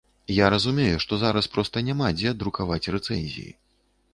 Я 0.35 0.45
разумею, 0.53 0.95
што 1.03 1.19
зараз 1.25 1.49
проста 1.57 1.83
няма 1.91 2.07
дзе 2.17 2.33
друкаваць 2.41 2.89
рэцэнзіі. 2.97 3.51